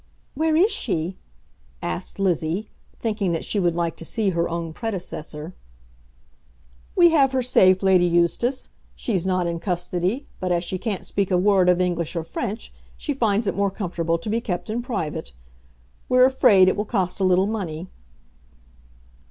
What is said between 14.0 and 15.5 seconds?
to be kept in private.